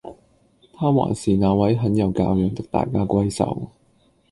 [0.79, 3.69] 她還是那位很有教養的大家閏秀